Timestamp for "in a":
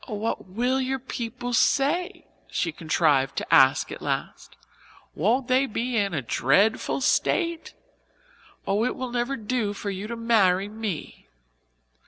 5.95-6.23